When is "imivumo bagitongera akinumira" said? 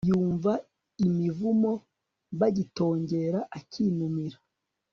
1.05-4.37